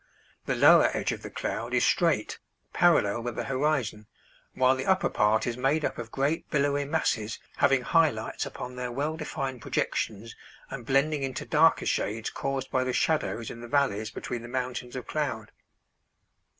The 0.47 0.55
lower 0.55 0.89
edge 0.97 1.11
of 1.11 1.21
the 1.21 1.29
cloud 1.29 1.75
is 1.75 1.83
straight, 1.85 2.39
parallel 2.73 3.21
with 3.21 3.35
the 3.35 3.43
horizon, 3.43 4.07
while 4.55 4.75
the 4.75 4.87
upper 4.87 5.09
part 5.09 5.45
is 5.45 5.57
made 5.57 5.85
up 5.85 5.99
of 5.99 6.09
great 6.11 6.49
billowy 6.49 6.85
masses, 6.85 7.37
having 7.57 7.81
high 7.83 8.09
lights 8.09 8.43
upon 8.47 8.75
their 8.77 8.91
well 8.91 9.15
defined 9.15 9.61
projections 9.61 10.35
and 10.71 10.87
blending 10.87 11.21
into 11.21 11.45
darker 11.45 11.85
shades 11.85 12.31
caused 12.31 12.71
by 12.71 12.83
the 12.83 12.93
shadows 12.93 13.51
in 13.51 13.61
the 13.61 13.67
valleys 13.67 14.09
between 14.09 14.41
the 14.41 14.47
mountains 14.47 14.95
of 14.95 15.05
cloud. 15.05 15.51